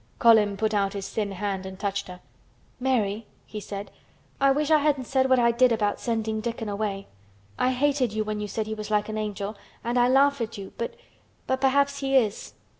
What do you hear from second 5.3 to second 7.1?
I did about sending Dickon away.